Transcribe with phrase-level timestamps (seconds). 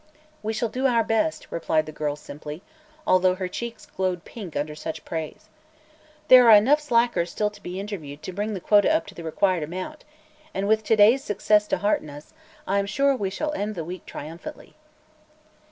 [0.41, 2.63] "We shall do our best," replied the girl, simply,
[3.05, 5.47] although her cheeks glowed pink under such praise.
[6.27, 9.23] "There are enough slackers still to be interviewed to bring the quota up to the
[9.23, 10.03] required amount
[10.55, 12.33] and with to day's success to hearten us,
[12.65, 14.73] I am sure we shall end the week triumphantly."